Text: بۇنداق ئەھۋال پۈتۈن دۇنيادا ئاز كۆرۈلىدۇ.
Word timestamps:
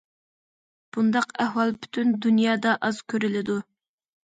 بۇنداق 0.97 1.35
ئەھۋال 1.43 1.75
پۈتۈن 1.85 2.17
دۇنيادا 2.25 2.75
ئاز 2.89 3.05
كۆرۈلىدۇ. 3.15 3.61